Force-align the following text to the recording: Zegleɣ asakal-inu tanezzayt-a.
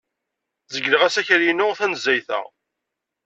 Zegleɣ 0.73 1.01
asakal-inu 1.07 1.69
tanezzayt-a. 1.77 2.39